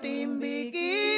Timbiquí. 0.00 1.13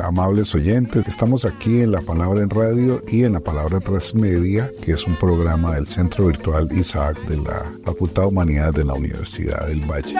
Amables 0.00 0.54
oyentes. 0.54 1.06
Estamos 1.06 1.44
aquí 1.44 1.80
en 1.80 1.92
La 1.92 2.00
Palabra 2.00 2.40
en 2.40 2.50
Radio 2.50 3.02
y 3.08 3.24
en 3.24 3.34
La 3.34 3.40
Palabra 3.40 3.80
Transmedia, 3.80 4.70
que 4.82 4.92
es 4.92 5.06
un 5.06 5.14
programa 5.16 5.74
del 5.74 5.86
Centro 5.86 6.26
Virtual 6.26 6.68
Isaac 6.76 7.18
de 7.28 7.36
la 7.36 7.64
Facultad 7.84 8.22
de 8.22 8.28
Humanidades 8.28 8.74
de 8.74 8.84
la 8.84 8.94
Universidad 8.94 9.66
del 9.66 9.80
Valle. 9.80 10.14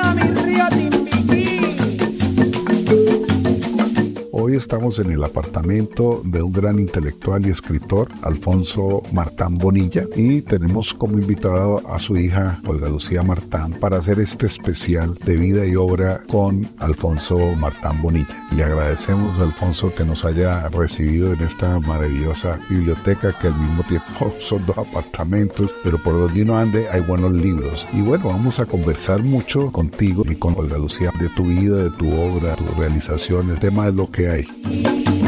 Estamos 4.55 5.01
en 5.01 5.11
el 5.11 5.25
apartamento 5.25 6.23
de 6.25 6.41
un 6.41 6.53
gran 6.53 6.79
intelectual 6.79 7.45
y 7.45 7.51
escritor, 7.51 8.09
Alfonso 8.23 9.03
Martán 9.13 9.59
Bonilla, 9.59 10.05
y 10.15 10.43
tenemos 10.43 10.95
como 10.95 11.19
invitado 11.19 11.83
a 11.89 11.99
su 11.99 12.17
hija, 12.17 12.61
Olga 12.67 12.89
Lucía 12.89 13.23
Martán, 13.23 13.73
para 13.73 13.99
hacer 13.99 14.21
este 14.21 14.47
especial 14.47 15.15
de 15.25 15.37
vida 15.37 15.67
y 15.67 15.75
obra 15.75 16.23
con 16.29 16.69
Alfonso 16.79 17.39
Martán 17.57 18.01
Bonilla. 18.01 18.47
Le 18.55 18.63
agradecemos 18.63 19.39
a 19.41 19.43
Alfonso 19.43 19.93
que 19.93 20.05
nos 20.05 20.25
haya 20.25 20.69
recibido 20.69 21.33
en 21.33 21.43
esta 21.43 21.81
maravillosa 21.81 22.59
biblioteca 22.71 23.37
que 23.39 23.49
al 23.49 23.59
mismo 23.59 23.83
tiempo 23.83 24.33
son 24.41 24.65
dos 24.67 24.79
apartamentos, 24.79 25.71
pero 25.83 25.99
por 25.99 26.15
donde 26.15 26.43
uno 26.43 26.57
ande 26.57 26.89
hay 26.91 27.01
buenos 27.01 27.33
libros. 27.33 27.89
Y 27.93 28.03
bueno, 28.03 28.29
vamos 28.29 28.61
a 28.61 28.67
conversar 28.67 29.23
mucho 29.25 29.73
contigo 29.73 30.25
y 30.29 30.37
con 30.37 30.55
Olga 30.57 30.79
Lucía 30.79 31.11
de 31.19 31.29
tu 31.31 31.45
vida, 31.45 31.77
de 31.77 31.91
tu 31.91 32.09
obra, 32.15 32.55
tus 32.55 32.77
realizaciones, 32.77 33.59
tema 33.59 33.87
de 33.87 33.93
lo 33.93 34.11
que 34.11 34.44
You. 34.47 35.24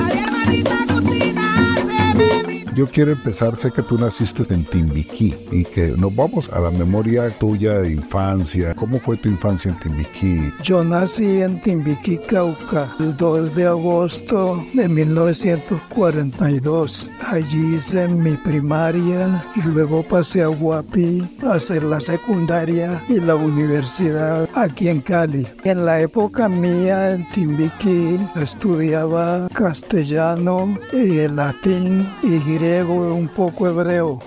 Yo 2.76 2.86
quiero 2.86 3.12
empezar, 3.12 3.56
sé 3.56 3.72
que 3.72 3.82
tú 3.82 3.96
naciste 3.96 4.42
en 4.52 4.66
Timbiquí 4.66 5.34
y 5.50 5.64
que 5.64 5.94
nos 5.96 6.14
vamos 6.14 6.50
a 6.52 6.60
la 6.60 6.70
memoria 6.70 7.30
tuya 7.30 7.78
de 7.78 7.90
infancia. 7.90 8.74
¿Cómo 8.74 8.98
fue 8.98 9.16
tu 9.16 9.30
infancia 9.30 9.70
en 9.70 9.78
Timbiquí? 9.78 10.52
Yo 10.62 10.84
nací 10.84 11.40
en 11.40 11.58
Timbiquí, 11.62 12.18
Cauca, 12.18 12.94
el 13.00 13.16
2 13.16 13.54
de 13.54 13.64
agosto 13.64 14.62
de 14.74 14.90
1942. 14.90 17.08
Allí 17.26 17.76
hice 17.76 18.08
mi 18.08 18.36
primaria 18.36 19.42
y 19.56 19.62
luego 19.62 20.02
pasé 20.02 20.42
a 20.42 20.48
Guapi 20.48 21.26
a 21.46 21.54
hacer 21.54 21.82
la 21.82 21.98
secundaria 21.98 23.02
y 23.08 23.20
la 23.20 23.36
universidad 23.36 24.50
aquí 24.54 24.90
en 24.90 25.00
Cali. 25.00 25.46
En 25.64 25.86
la 25.86 26.02
época 26.02 26.46
mía 26.46 27.14
en 27.14 27.26
Timbiquí 27.30 28.18
estudiaba 28.36 29.48
castellano, 29.54 30.76
y 30.92 31.26
latín 31.28 32.06
y 32.22 32.38
griego 32.40 32.65
un 32.84 33.28
poco 33.28 33.68
hebreo. 33.68 34.18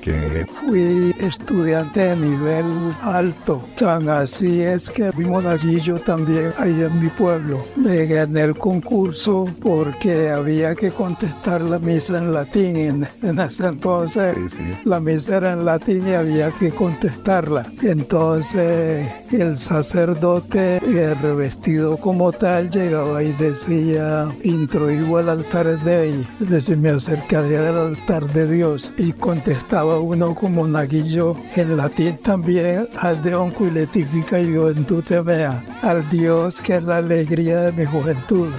Fui 0.66 1.14
estudiante 1.20 2.02
de 2.02 2.16
nivel 2.16 2.66
alto. 3.02 3.64
Tan 3.78 4.10
así 4.10 4.62
es 4.62 4.90
que 4.90 5.12
mi 5.16 5.26
monaguillo 5.26 6.00
también 6.00 6.52
ahí 6.58 6.82
en 6.82 7.00
mi 7.00 7.10
pueblo. 7.10 7.62
Me 7.76 8.06
gané 8.06 8.42
el 8.42 8.56
concurso 8.56 9.46
porque 9.62 10.30
había 10.30 10.76
que 10.76 10.92
contestar 10.92 11.62
la 11.62 11.80
misa 11.80 12.18
en 12.18 12.34
latín. 12.34 13.08
En, 13.22 13.40
ese 13.40 13.68
entonces 13.68 14.36
la 14.86 15.00
misa 15.00 15.38
era 15.38 15.54
en 15.54 15.66
latín 15.66 16.08
y 16.08 16.14
había 16.14 16.52
que 16.52 16.70
contestarla. 16.72 17.66
Entonces 17.82 19.08
el 19.32 19.58
sacerdote 19.58 20.78
eh, 20.78 21.16
revestido 21.22 21.98
como 21.98 22.32
tal 22.32 22.70
llegaba 22.70 23.24
y 23.24 23.32
decía, 23.34 24.28
introdujo 24.44 25.18
al 25.18 25.30
altar 25.30 25.78
de. 25.80 26.00
Es 26.42 26.50
decir, 26.50 26.78
me 26.78 26.90
acercaría 26.90 27.70
al 27.70 27.78
altar 27.78 28.29
de 28.34 28.48
Dios. 28.48 28.92
Y 28.98 29.14
contestaba 29.14 30.00
uno 30.00 30.36
como 30.36 30.68
naguillo 30.68 31.36
en 31.56 31.78
latín 31.78 32.18
también, 32.18 32.88
al 32.98 33.22
de 33.24 33.36
y 33.36 33.72
letifica 33.72 34.40
y 34.40 34.56
juventud 34.56 35.04
te 35.04 35.22
vea, 35.22 35.64
al 35.82 36.08
Dios 36.10 36.62
que 36.62 36.78
es 36.78 36.84
la 36.84 36.98
alegría 36.98 37.62
de 37.62 37.72
mi 37.72 37.86
juventud. 37.86 38.50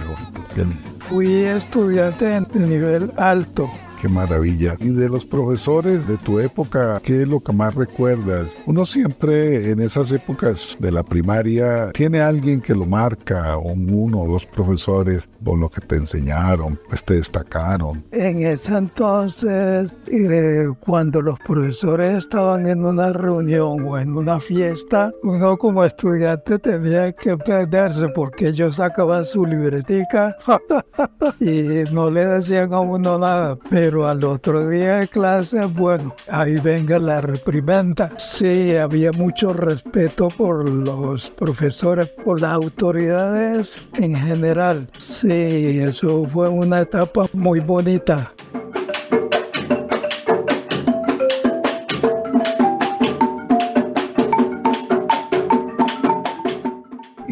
Fui 1.09 1.45
estudiante 1.45 2.37
en 2.37 2.47
nivel 2.55 3.13
alto 3.17 3.71
Qué 4.01 4.09
maravilla. 4.09 4.77
Y 4.81 4.89
de 4.89 5.11
los 5.11 5.27
profesores 5.27 6.07
de 6.07 6.17
tu 6.17 6.41
época, 6.41 6.99
¿qué 7.05 7.21
es 7.23 7.29
lo 7.29 7.41
que 7.41 7.53
más 7.53 7.75
recuerdas? 7.75 8.57
Uno 8.65 8.87
siempre 8.87 9.71
en 9.71 9.81
esas 9.81 10.11
épocas 10.11 10.75
de 10.79 10.91
la 10.91 11.03
primaria 11.03 11.91
tiene 11.93 12.21
alguien 12.21 12.63
que 12.63 12.75
lo 12.75 12.87
marca, 12.87 13.59
o 13.59 13.73
uno 13.73 14.23
o 14.23 14.29
dos 14.29 14.47
profesores 14.47 15.29
con 15.45 15.61
lo 15.61 15.69
que 15.69 15.83
te 15.83 15.97
enseñaron, 15.97 16.79
pues 16.89 17.05
te 17.05 17.15
destacaron. 17.15 18.03
En 18.11 18.47
ese 18.47 18.77
entonces, 18.77 19.95
eh, 20.07 20.69
cuando 20.81 21.21
los 21.21 21.39
profesores 21.41 22.17
estaban 22.17 22.67
en 22.69 22.85
una 22.85 23.13
reunión 23.13 23.85
o 23.87 23.99
en 23.99 24.17
una 24.17 24.41
fiesta, 24.41 25.13
uno 25.23 25.59
como 25.59 25.85
estudiante 25.85 26.59
tenía 26.59 27.13
que 27.13 27.37
perderse 27.37 28.09
porque 28.09 28.49
ellos 28.49 28.77
sacaban 28.77 29.27
su 29.27 29.45
libretica 29.45 30.37
y 31.41 31.85
no 31.93 32.11
le 32.11 32.25
decían 32.25 32.73
a 32.73 32.81
uno 32.81 33.19
nada. 33.19 33.59
Pero 33.69 33.90
pero 33.91 34.07
al 34.07 34.23
otro 34.23 34.69
día 34.69 34.99
de 34.99 35.09
clase, 35.09 35.65
bueno, 35.65 36.15
ahí 36.29 36.55
venga 36.63 36.97
la 37.01 37.21
reprimenda. 37.21 38.13
Sí, 38.19 38.77
había 38.77 39.11
mucho 39.11 39.53
respeto 39.53 40.29
por 40.29 40.69
los 40.69 41.31
profesores, 41.31 42.07
por 42.25 42.41
las 42.41 42.53
autoridades 42.53 43.85
en 43.95 44.15
general. 44.15 44.89
Sí, 44.97 45.81
eso 45.81 46.25
fue 46.25 46.49
una 46.49 46.83
etapa 46.83 47.27
muy 47.33 47.59
bonita. 47.59 48.33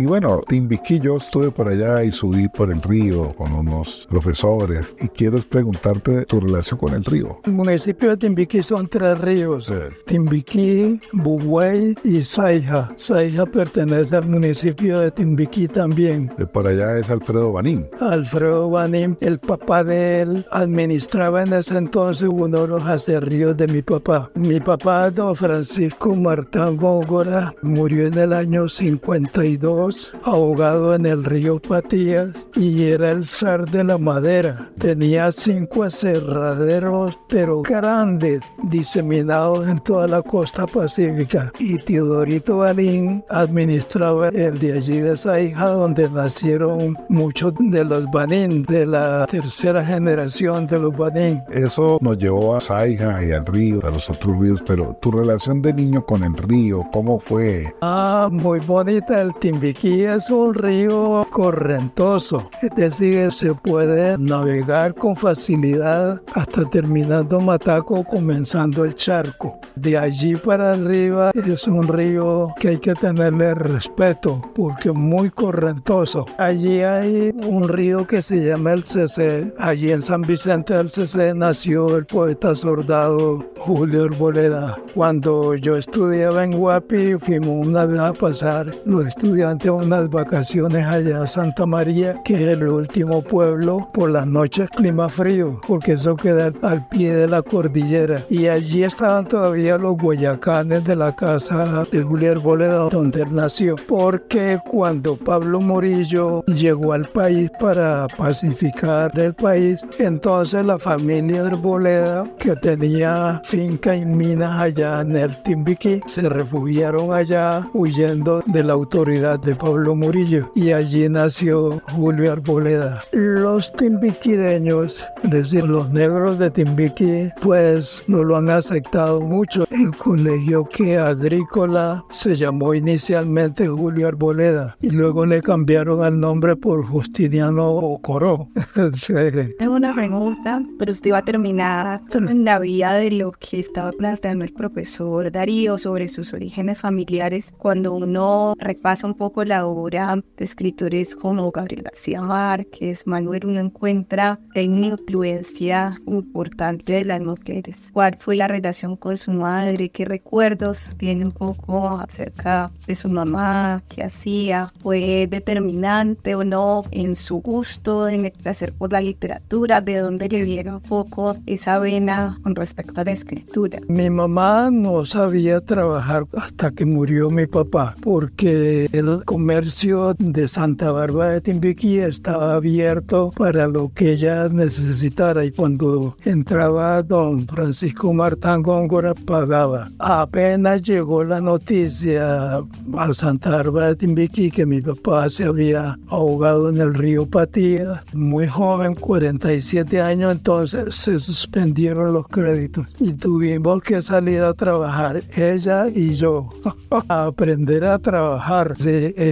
Bueno, 0.09 0.41
Timbiquí, 0.49 0.99
yo 1.01 1.19
estuve 1.19 1.51
por 1.51 1.69
allá 1.69 2.03
y 2.03 2.11
subí 2.11 2.49
por 2.49 2.71
el 2.71 2.81
río 2.81 3.35
con 3.35 3.53
unos 3.53 4.07
profesores 4.09 4.97
y 5.01 5.09
quiero 5.09 5.39
preguntarte 5.41 6.25
tu 6.25 6.41
relación 6.41 6.79
con 6.79 6.95
el 6.95 7.05
río. 7.05 7.41
El 7.45 7.53
municipio 7.53 8.11
de 8.11 8.17
Timbiquí 8.17 8.63
son 8.63 8.89
tres 8.89 9.19
ríos, 9.19 9.73
Timbiquí, 10.07 10.99
Bugüey 11.13 11.95
y 12.05 12.23
Saija. 12.23 12.91
Saija 12.97 13.45
pertenece 13.45 14.17
al 14.17 14.27
municipio 14.29 15.01
de 15.01 15.11
Timbiquí 15.11 15.69
también. 15.69 16.33
De 16.39 16.47
por 16.47 16.67
allá 16.67 16.99
es 16.99 17.11
Alfredo 17.11 17.53
Banín. 17.53 17.87
Alfredo 18.01 18.71
Banín, 18.71 19.17
el 19.21 19.39
papá 19.39 19.85
de 19.85 20.23
él, 20.23 20.47
administraba 20.51 21.43
en 21.43 21.53
ese 21.53 21.77
entonces 21.77 22.29
uno 22.33 22.63
de 22.63 22.69
los 22.69 22.85
acerríos 22.85 23.57
de 23.57 23.69
mi 23.69 23.83
papá. 23.83 24.31
Mi 24.35 24.59
papá, 24.59 25.11
don 25.11 25.37
Francisco 25.37 26.17
Martán 26.17 26.79
Góngora, 26.79 27.55
murió 27.61 28.07
en 28.07 28.17
el 28.17 28.33
año 28.33 28.69
52, 28.69 29.98
ahogado 30.23 30.95
en 30.95 31.07
el 31.07 31.25
río 31.25 31.61
Patías 31.61 32.49
y 32.55 32.85
era 32.85 33.11
el 33.11 33.25
zar 33.25 33.69
de 33.71 33.85
la 33.85 33.99
madera. 33.99 34.71
Tenía 34.79 35.33
cinco 35.33 35.85
aserraderos, 35.85 37.19
pero 37.29 37.63
grandes, 37.63 38.43
diseminados 38.65 39.69
en 39.69 39.79
toda 39.81 40.07
la 40.07 40.23
costa 40.23 40.67
pacífica. 40.67 41.53
Y 41.59 41.79
Teodorito 41.79 42.59
Balín 42.59 43.25
administraba 43.29 44.29
el 44.29 44.59
de 44.59 44.73
allí 44.75 45.01
de 45.01 45.15
esa 45.15 45.41
hija 45.41 45.69
donde 45.69 46.09
nacieron 46.11 46.97
muchos 47.09 47.55
de 47.59 47.85
los 47.85 48.05
Banín, 48.11 48.65
de 48.65 48.87
la 48.87 49.27
tercera 49.27 49.85
generación 49.85 50.67
de 50.67 50.79
los 50.79 50.97
Banín. 50.97 51.43
Eso 51.51 51.99
nos 52.01 52.19
llevó 52.19 52.57
a 52.57 52.61
Saija 52.61 53.25
y 53.25 53.33
al 53.33 53.47
río, 53.47 53.81
a 53.87 53.91
los 53.91 54.09
otros 54.11 54.39
ríos, 54.39 54.63
pero 54.67 54.97
tu 55.01 55.11
relación 55.11 55.63
de 55.63 55.73
niño 55.73 56.05
con 56.05 56.25
el 56.25 56.37
río, 56.37 56.85
¿cómo 56.93 57.19
fue? 57.19 57.75
Ah, 57.81 58.29
muy 58.31 58.61
bonita. 58.61 59.21
El 59.21 59.35
Timbiquí 59.35 59.88
es 59.89 60.29
un 60.31 60.55
río 60.55 61.27
correntoso, 61.31 62.51
es 62.61 62.75
decir, 62.75 63.33
se 63.33 63.55
puede 63.55 64.19
navegar 64.19 64.95
con 64.95 65.17
facilidad 65.17 66.21
hasta 66.35 66.65
terminando 66.69 67.41
Mataco, 67.41 68.05
comenzando 68.05 68.85
el 68.85 68.95
charco. 68.95 69.59
De 69.77 69.97
allí 69.97 70.37
para 70.37 70.73
arriba 70.73 71.31
es 71.35 71.67
un 71.67 71.87
río 71.87 72.49
que 72.59 72.69
hay 72.69 72.79
que 72.79 72.95
tenerle 72.95 73.55
respeto 73.55 74.43
porque 74.55 74.89
es 74.89 74.95
muy 74.95 75.31
correntoso. 75.31 76.27
Allí 76.39 76.83
hay 76.83 77.31
un 77.47 77.69
río 77.69 78.07
que 78.07 78.21
se 78.21 78.45
llama 78.45 78.73
el 78.73 78.85
CC. 78.85 79.53
Allí 79.59 79.93
en 79.93 80.03
San 80.03 80.23
Vicente 80.23 80.75
del 80.75 80.91
CC 80.91 81.35
nació 81.35 81.97
el 81.97 82.07
poeta 82.07 82.55
soldado 82.55 83.45
Julio 83.59 84.05
Arboleda. 84.05 84.77
Cuando 84.95 85.55
yo 85.55 85.77
estudiaba 85.77 86.45
en 86.45 86.53
Guapi, 86.53 87.15
fuimos 87.19 87.67
una 87.67 87.85
vez 87.85 88.01
a 88.01 88.13
pasar 88.13 88.75
los 88.85 89.07
estudiantes 89.07 89.71
unas 89.79 90.11
vacaciones 90.11 90.85
allá 90.85 91.23
a 91.23 91.27
Santa 91.27 91.67
María, 91.67 92.21
que 92.25 92.35
es 92.35 92.59
el 92.59 92.69
último 92.69 93.23
pueblo, 93.23 93.89
por 93.93 94.11
las 94.11 94.27
noches 94.27 94.69
clima 94.71 95.09
frío, 95.09 95.61
porque 95.67 95.93
eso 95.93 96.17
queda 96.17 96.53
al 96.63 96.89
pie 96.89 97.15
de 97.15 97.29
la 97.29 97.43
cordillera. 97.43 98.25
Y 98.29 98.49
allí 98.49 98.85
estaban 98.85 99.27
todavía 99.27 99.79
los 99.79 99.97
guayacanes 99.97 100.85
de 100.85 100.97
la 100.97 101.15
casa 101.15 101.85
de 101.91 102.03
Julio 102.03 102.33
Arboleda, 102.33 102.89
donde 102.89 103.23
él 103.23 103.35
nació, 103.35 103.77
porque 103.87 104.59
cuando 104.69 105.17
Pablo 105.17 105.61
Morillo 105.61 106.45
llegó 106.47 106.93
al 106.93 107.07
país 107.09 107.51
para 107.61 108.07
pacificar 108.17 109.17
el 109.19 109.35
país, 109.35 109.87
entonces 109.99 110.65
la 110.65 110.79
familia 110.79 111.47
Arboleda, 111.47 112.25
que 112.39 112.57
tenía 112.57 113.41
finca 113.45 113.95
y 113.95 114.05
minas 114.05 114.61
allá 114.61 115.01
en 115.03 115.17
el 115.17 115.43
Timbiquí, 115.43 116.01
se 116.07 116.29
refugiaron 116.29 117.13
allá 117.13 117.69
huyendo 117.75 118.43
de 118.47 118.65
la 118.65 118.73
autoridad 118.73 119.39
de 119.41 119.55
Pablo 119.55 119.68
Murillo 119.77 120.51
y 120.55 120.73
allí 120.73 121.09
nació 121.09 121.83
Julio 121.93 122.33
Arboleda. 122.33 123.03
Los 123.13 123.71
timbiquireños, 123.73 125.05
es 125.23 125.31
decir, 125.31 125.65
los 125.65 125.91
negros 125.91 126.39
de 126.39 126.51
Timbiquí, 126.51 127.29
pues 127.41 128.03
no 128.07 128.25
lo 128.25 128.37
han 128.37 128.49
aceptado 128.49 129.21
mucho. 129.21 129.67
El 129.71 129.95
colegio 129.97 130.65
que 130.65 130.97
agrícola 130.97 132.05
se 132.11 132.35
llamó 132.37 132.75
inicialmente 132.75 133.69
Julio 133.69 134.09
Arboleda 134.09 134.77
y 134.81 134.91
luego 134.91 135.27
le 135.27 135.43
cambiaron 135.43 136.05
el 136.05 136.19
nombre 136.19 136.57
por 136.57 136.85
Justiniano 136.85 137.69
Ocoró. 137.69 138.49
Tengo 139.59 139.75
una 139.75 139.95
pregunta, 139.95 140.63
pero 140.79 140.93
usted 140.93 141.13
va 141.13 141.19
a 141.19 141.25
terminar 141.25 142.01
en 142.15 142.45
la 142.45 142.59
vía 142.59 142.93
de 142.95 143.11
lo 143.11 143.33
que 143.33 143.61
estaba 143.61 143.93
planteando 143.93 144.45
el 144.45 144.53
profesor 144.53 145.31
Darío 145.31 145.77
sobre 145.77 146.09
sus 146.09 146.33
orígenes 146.33 146.79
familiares. 146.79 147.53
Cuando 147.59 147.93
uno 147.93 148.55
repasa 148.59 149.07
un 149.07 149.15
poco 149.15 149.45
la 149.49 149.67
obra 149.67 150.23
de 150.37 150.45
escritores 150.45 151.17
como 151.17 151.51
Gabriel 151.51 151.83
García 151.83 152.21
Márquez, 152.21 153.07
Manuel, 153.07 153.47
uno 153.47 153.61
encuentra 153.61 154.39
una 154.55 154.87
influencia 154.89 155.99
importante 156.07 156.93
de 156.93 157.05
las 157.05 157.21
mujeres. 157.21 157.91
¿Cuál 157.93 158.19
fue 158.21 158.37
la 158.37 158.47
relación 158.47 158.97
con 158.97 159.17
su 159.17 159.33
madre? 159.33 159.89
¿Qué 159.89 160.05
recuerdos 160.05 160.91
tiene 160.99 161.25
un 161.25 161.33
poco 161.33 161.89
acerca 161.99 162.71
de 162.87 162.95
su 162.95 163.09
mamá? 163.09 163.83
¿Qué 163.89 164.05
hacía? 164.05 164.73
¿Fue 164.83 165.27
determinante 165.29 166.35
o 166.35 166.45
no 166.45 166.85
en 166.91 167.17
su 167.17 167.37
gusto, 167.37 168.09
en 168.09 168.27
el 168.27 168.33
placer 168.33 168.75
por 168.75 168.93
la 168.93 169.01
literatura? 169.01 169.81
¿De 169.81 169.97
dónde 169.99 170.29
le 170.29 170.43
vieron 170.43 170.75
un 170.75 170.83
poco 170.83 171.37
esa 171.47 171.79
vena 171.79 172.39
con 172.43 172.55
respecto 172.55 173.01
a 173.01 173.05
la 173.05 173.13
escritura? 173.13 173.81
Mi 173.89 174.11
mamá 174.11 174.71
no 174.71 175.05
sabía 175.07 175.61
trabajar 175.63 176.27
hasta 176.37 176.71
que 176.71 176.85
murió 176.85 177.31
mi 177.31 177.47
papá, 177.47 177.95
porque 178.03 178.89
el 178.93 179.23
comercio 179.39 180.15
de 180.19 180.49
Santa 180.49 180.91
Bárbara 180.91 181.35
de 181.35 181.41
Timbiquí 181.41 182.01
estaba 182.01 182.55
abierto 182.55 183.31
para 183.37 183.69
lo 183.69 183.89
que 183.95 184.15
ella 184.15 184.49
necesitara 184.49 185.45
y 185.45 185.53
cuando 185.53 186.17
entraba 186.25 187.05
don 187.05 187.47
Francisco 187.47 188.13
Martán 188.13 188.65
Góngora 188.65 189.15
pagaba. 189.15 189.93
Apenas 190.01 190.83
llegó 190.83 191.23
la 191.23 191.41
noticia 191.41 192.57
a 192.97 193.15
Santa 193.15 193.51
Bárbara 193.51 193.91
de 193.91 193.95
Timbiquí 193.95 194.51
que 194.51 194.67
mi 194.67 194.81
papá 194.81 195.31
se 195.31 195.45
había 195.45 195.97
ahogado 196.09 196.69
en 196.71 196.79
el 196.79 196.93
río 196.93 197.25
Patía, 197.25 198.03
muy 198.15 198.49
joven, 198.49 198.97
47 198.97 200.01
años, 200.01 200.33
entonces 200.33 200.97
se 200.97 201.21
suspendieron 201.21 202.13
los 202.13 202.27
créditos 202.27 202.89
y 202.99 203.13
tuvimos 203.13 203.83
que 203.83 204.03
salir 204.03 204.43
a 204.43 204.53
trabajar, 204.53 205.21
ella 205.37 205.87
y 205.89 206.17
yo, 206.17 206.49
a 207.09 207.27
aprender 207.27 207.85
a 207.85 208.01
trabajar, 208.01 208.75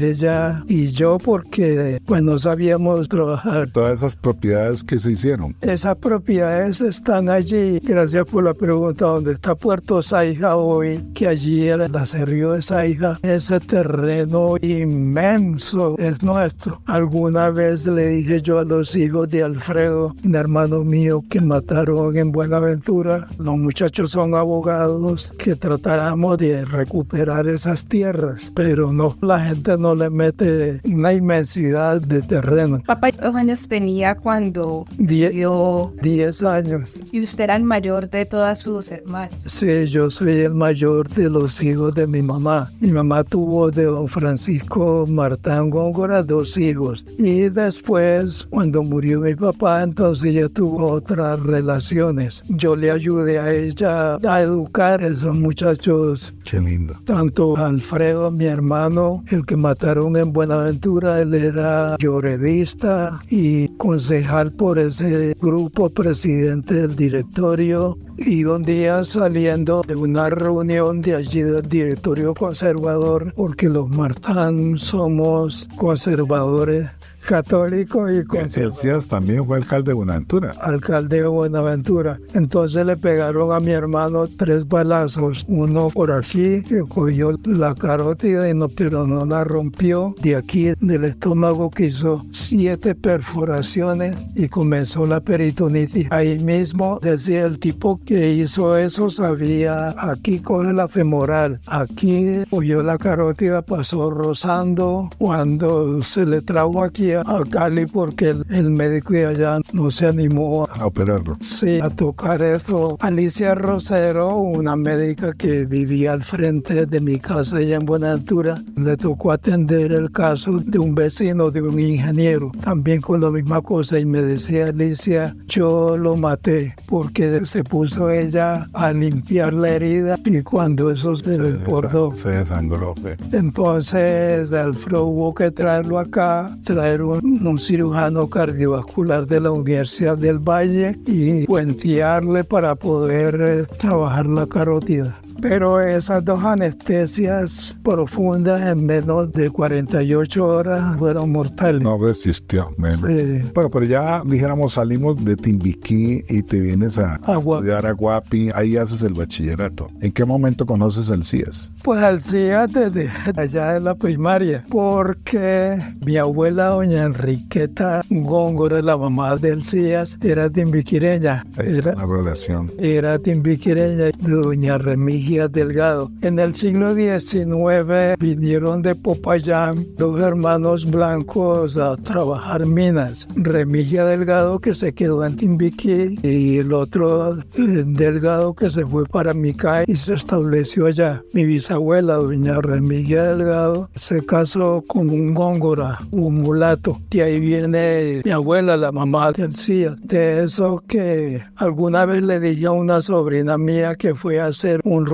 ella 0.05 0.65
y 0.69 0.88
yo, 0.88 1.19
porque 1.19 2.00
pues 2.07 2.23
no 2.23 2.38
sabíamos 2.38 3.09
trabajar. 3.09 3.71
Todas 3.71 3.99
esas 3.99 4.17
propiedades 4.17 4.85
que 4.85 4.99
se 4.99 5.12
hicieron. 5.12 5.55
Esas 5.61 5.97
propiedades 5.97 6.81
están 6.81 7.29
allí, 7.29 7.79
gracias 7.81 8.26
por 8.26 8.45
la 8.45 8.55
pregunta, 8.55 9.07
donde 9.07 9.33
está 9.33 9.55
Puerto 9.55 10.03
Saija 10.03 10.57
hoy, 10.57 11.03
que 11.15 11.29
allí 11.29 11.69
era 11.69 11.87
el 11.87 11.97
acerrío 11.97 12.53
de 12.53 12.62
Saija, 12.62 13.19
ese 13.23 13.61
terreno 13.61 14.57
inmenso 14.61 15.97
es 15.99 16.23
nuestro. 16.23 16.81
Alguna 16.87 17.50
vez 17.50 17.87
le 17.87 18.09
dije 18.09 18.41
yo 18.41 18.59
a 18.59 18.65
los 18.65 18.97
hijos 18.97 19.29
de 19.29 19.43
Alfredo, 19.43 20.15
un 20.25 20.35
hermano 20.35 20.85
mío 20.85 21.23
que 21.29 21.41
mataron 21.41 22.17
en 22.17 22.33
Buenaventura, 22.33 23.29
los 23.38 23.57
muchachos 23.57 24.11
son 24.11 24.35
abogados, 24.35 25.33
que 25.38 25.55
tratáramos 25.55 26.38
de 26.38 26.65
recuperar 26.65 27.47
esas 27.47 27.87
tierras, 27.87 28.53
pero 28.55 28.93
no, 28.93 29.17
la 29.23 29.41
gente 29.41 29.76
no 29.79 29.86
le 29.95 30.11
mete 30.11 30.81
una 30.85 31.12
inmensidad 31.12 32.00
de 32.00 32.23
terreno. 32.23 32.83
Papá, 32.87 33.12
¿cuántos 33.12 33.35
años 33.35 33.69
tenía 33.69 34.14
cuando 34.14 34.85
Die- 34.99 35.31
dio? 35.31 35.93
10 36.02 36.43
años. 36.43 37.02
Y 37.12 37.23
usted 37.23 37.45
era 37.45 37.57
el 37.57 37.64
mayor 37.64 38.09
de 38.11 38.25
todas 38.26 38.59
sus 38.61 38.90
hermanas. 38.90 39.35
Sí, 39.47 39.87
yo 39.87 40.11
soy 40.11 40.40
el 40.40 40.55
mayor 40.55 41.09
de 41.09 41.31
los 41.31 41.62
hijos 41.62 41.95
de 41.95 42.07
mi 42.07 42.23
mamá. 42.23 42.71
Mi 42.81 42.90
mamá 42.93 43.23
tuvo 43.25 43.71
de 43.71 43.85
don 43.85 44.09
Francisco 44.09 45.07
Martán 45.09 45.71
Góngora 45.71 46.23
dos 46.23 46.57
hijos. 46.57 47.07
Y 47.19 47.49
después, 47.49 48.47
cuando 48.50 48.83
murió 48.83 49.21
mi 49.21 49.35
papá, 49.35 49.83
entonces 49.83 50.26
ella 50.35 50.49
tuvo 50.49 50.87
otras 50.90 51.40
relaciones. 51.40 52.43
Yo 52.49 52.75
le 52.76 52.90
ayudé 52.90 53.38
a 53.38 53.52
ella 53.52 54.16
a 54.16 54.43
educar 54.43 55.02
a 55.02 55.09
esos 55.09 55.38
muchachos. 55.38 56.35
Qué 56.45 56.61
lindo. 56.61 56.95
Tanto 57.05 57.57
Alfredo, 57.57 58.31
mi 58.31 58.47
hermano, 58.47 59.25
el 59.31 59.45
que 59.45 59.57
mataron 59.76 60.16
en 60.16 60.33
Buenaventura, 60.33 61.21
él 61.21 61.35
era 61.35 61.97
lloredista 61.99 63.21
y 63.28 63.68
concejal 63.76 64.50
por 64.52 64.78
ese 64.78 65.37
grupo, 65.38 65.90
presidente 65.90 66.75
del 66.75 66.97
directorio. 66.97 67.99
Y 68.16 68.47
un 68.47 68.62
día 68.62 69.04
saliendo 69.04 69.83
de 69.87 69.95
una 69.95 70.30
reunión 70.30 71.02
de 71.02 71.16
allí 71.16 71.42
del 71.42 71.68
directorio 71.68 72.33
conservador, 72.33 73.35
porque 73.37 73.68
los 73.68 73.90
Martán 73.90 74.78
somos 74.78 75.68
conservadores 75.76 76.88
católico 77.26 78.11
y 78.11 78.25
con... 78.25 78.49
El 78.54 78.73
CIAS 78.73 79.09
también 79.09 79.45
fue 79.45 79.59
alcalde 79.59 79.90
de 79.90 79.95
Buenaventura. 79.95 80.54
Alcalde 80.61 81.23
de 81.23 81.26
Buenaventura. 81.26 82.18
Entonces 82.33 82.87
le 82.87 82.97
pegaron 82.97 83.52
a 83.52 83.61
mi 83.61 83.73
hermano 83.73 84.28
tres 84.28 84.66
balazos, 84.66 85.45
uno 85.49 85.90
por 85.90 86.12
aquí 86.12 86.62
que 86.62 86.80
cogió 86.88 87.38
la 87.45 87.75
carótida 87.75 88.49
y 88.49 88.54
no, 88.54 88.68
pero 88.68 89.06
no 89.06 89.26
la 89.26 89.45
rompió. 89.45 90.14
De 90.23 90.37
aquí 90.37 90.73
del 90.80 91.04
estómago 91.04 91.71
que 91.71 91.87
hizo 91.87 92.25
siete 92.33 92.95
perforaciones 92.95 94.16
y 94.35 94.49
comenzó 94.49 95.04
la 95.04 95.21
peritonitis. 95.21 96.09
Ahí 96.11 96.38
mismo 96.38 97.00
decía 97.02 97.45
el 97.45 97.59
tipo 97.59 98.00
que 98.04 98.33
hizo 98.33 98.76
eso 98.76 99.11
sabía 99.11 99.95
aquí 99.99 100.38
coge 100.38 100.73
la 100.73 100.88
femoral, 100.88 101.61
aquí 101.66 102.45
cogió 102.49 102.83
la 102.83 102.99
carótida, 102.99 103.62
pasó 103.62 104.11
rozando 104.11 105.11
cuando 105.18 106.00
se 106.02 106.25
le 106.25 106.40
trajo 106.40 106.85
aquí 106.85 107.16
a 107.21 107.43
Cali 107.51 107.87
porque 107.87 108.35
el, 108.51 108.71
médico 108.71 109.13
de 109.13 109.27
allá 109.27 109.61
no 109.73 109.91
se 109.91 110.07
animó 110.07 110.65
a, 110.65 110.87
operarlo. 110.87 111.37
Sí, 111.41 111.81
a 111.81 111.91
tocar 111.91 112.43
eso. 112.43 112.97
Alicia 113.01 113.55
Rosero, 113.55 114.37
una 114.37 114.77
médica 114.77 115.33
que 115.33 115.65
vivía 115.67 116.13
al 116.13 116.23
frente 116.23 116.87
de 116.87 117.01
mi 117.01 117.19
casa 117.19 117.57
allá 117.57 117.77
en 117.77 117.87
Buenaventura, 117.87 118.63
le 118.77 118.97
tocó 118.97 119.33
atender 119.33 119.93
el 119.93 120.11
caso 120.11 120.59
de 120.59 120.79
un 120.79 120.95
vecino, 120.95 121.51
de 121.51 121.63
un 121.63 121.79
ingeniero, 121.79 122.53
también 122.63 123.01
con 123.01 123.21
la 123.21 123.31
misma 123.31 123.63
cosa 123.63 123.99
y 123.99 124.05
me 124.05 124.23
decía 124.23 124.67
Alicia, 124.67 125.37
yo 125.47 125.97
lo 125.97 126.17
maté 126.17 126.75
porque 126.87 127.45
se 127.45 127.65
puso 127.65 128.11
ella 128.11 128.69
a 128.73 128.93
limpiar 128.93 129.53
la 129.53 129.71
herida 129.71 130.17
y 130.25 130.43
cuando 130.43 130.91
eso 130.91 131.17
se 131.17 131.39
desbordó. 131.39 132.13
Se 132.17 132.31
desangró. 132.31 132.95
Entonces 133.33 134.53
Alfredo 134.53 135.05
hubo 135.05 135.35
que 135.35 135.51
traerlo 135.51 135.99
acá, 135.99 136.57
traer 136.65 137.03
un, 137.07 137.59
cirujano 137.59 138.29
cardiovascular 138.29 139.27
de 139.27 139.41
la 139.41 139.51
Universidad 139.51 140.19
del 140.19 140.39
Valle 140.39 140.97
y 141.07 141.47
puentearle 141.47 142.45
para 142.45 142.75
poder 142.75 143.39
eh, 143.41 143.67
trabajar 143.79 144.27
la 144.27 144.47
carótida. 144.47 145.19
Pero 145.40 145.81
esas 145.81 146.25
dos 146.25 146.43
anestesias 146.43 147.78
profundas 147.83 148.61
en 148.62 148.87
menos 148.87 149.33
de 149.33 149.50
48 149.50 150.47
horas 150.47 150.99
fueron 150.99 151.31
mortales. 151.31 151.83
No 151.83 151.99
resistió. 151.99 152.71
Bueno, 152.78 153.71
pero 153.71 153.85
ya 153.85 154.23
dijéramos 154.25 154.75
salimos 154.75 155.23
de 155.25 155.37
Timbiquí 155.37 156.25
y 156.28 156.43
te 156.43 156.61
vienes 156.61 156.99
a, 156.99 157.21
estudiar 157.26 157.87
a 157.87 157.93
Guapi, 157.93 158.50
ahí 158.55 158.76
haces 158.76 159.02
el 159.02 159.14
bachillerato. 159.14 159.88
¿En 160.00 160.12
qué 160.12 160.25
momento 160.25 160.66
conoces 160.66 161.09
el 161.11 161.25
CIES? 161.25 161.71
Pues 161.83 162.02
al 162.02 162.23
CIES 162.23 162.73
desde 162.73 163.11
allá 163.37 163.75
de 163.75 163.81
la 163.81 163.95
primaria, 163.95 164.64
porque 164.71 165.78
mi 166.05 166.16
abuela 166.16 166.66
doña 166.66 167.05
Enriqueta 167.05 168.02
Góngora, 168.09 168.81
la 168.83 168.97
mamá 168.97 169.37
del 169.37 169.62
CIES, 169.62 170.19
era 170.23 170.49
timbiquireña. 170.50 171.45
Era 171.59 171.93
una 171.93 172.07
relación. 172.07 172.71
Era 172.78 173.19
timbiquireña 173.19 174.05
de 174.05 174.12
doña 174.21 174.78
Remigio 174.78 175.25
Delgado. 175.26 176.11
En 176.23 176.38
el 176.38 176.54
siglo 176.54 176.95
XIX 176.95 178.16
vinieron 178.18 178.80
de 178.80 178.95
Popayán 178.95 179.85
dos 179.97 180.21
hermanos 180.21 180.88
blancos 180.88 181.76
a 181.76 181.97
trabajar 181.97 182.64
minas. 182.64 183.26
Remigia 183.35 184.04
Delgado 184.04 184.61
que 184.61 184.73
se 184.73 184.95
quedó 184.95 185.25
en 185.25 185.37
Timbiquí 185.37 186.14
y 186.23 186.59
el 186.59 186.73
otro 186.73 187.38
eh, 187.38 187.42
Delgado 187.56 188.54
que 188.54 188.71
se 188.71 188.87
fue 188.87 189.04
para 189.06 189.35
Micay 189.35 189.85
y 189.88 189.97
se 189.97 190.14
estableció 190.14 190.87
allá. 190.87 191.23
Mi 191.33 191.45
bisabuela, 191.45 192.14
doña 192.14 192.61
Remigia 192.61 193.25
Delgado, 193.25 193.90
se 193.97 194.25
casó 194.25 194.85
con 194.87 195.11
un 195.11 195.35
góngora, 195.35 195.99
un 196.12 196.42
mulato. 196.42 197.00
Y 197.11 197.21
ahí 197.21 197.40
viene 197.40 198.23
mi 198.25 198.30
abuela, 198.30 198.76
la 198.76 198.92
mamá 198.92 199.33
del 199.33 199.56
CIA. 199.56 199.97
De 200.02 200.45
eso 200.45 200.85
que 200.87 201.42
alguna 201.56 202.04
vez 202.04 202.23
le 202.23 202.38
dije 202.38 202.66
a 202.66 202.73
una 202.73 203.02
sobrina 203.02 203.59
mía 203.59 203.97
que 203.97 204.14
fue 204.14 204.40
a 204.40 204.47
hacer 204.47 204.80
un 204.85 205.04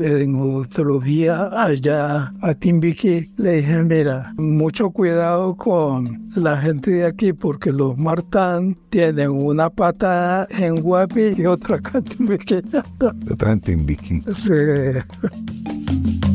en 0.00 0.34
odontología 0.34 1.48
allá 1.52 2.32
a 2.40 2.54
Timbiquí. 2.54 3.32
Le 3.36 3.56
dije, 3.56 3.84
mira, 3.84 4.32
mucho 4.36 4.90
cuidado 4.90 5.54
con 5.56 6.30
la 6.34 6.58
gente 6.58 6.90
de 6.90 7.06
aquí 7.06 7.32
porque 7.32 7.72
los 7.72 7.96
Martán 7.98 8.76
tienen 8.90 9.30
una 9.30 9.70
pata 9.70 10.46
en 10.50 10.80
Guapi 10.80 11.34
y 11.36 11.46
otra 11.46 11.76
acá 11.76 11.98
en 11.98 12.04
Timbiquí. 12.04 12.62
Otra 13.30 13.52
en 13.52 13.60
Timbiquí. 13.60 14.22
Sí. 14.22 16.31